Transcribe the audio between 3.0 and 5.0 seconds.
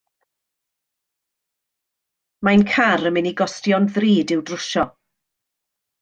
yn mynd i gostio'n ddrud i'w drwsio.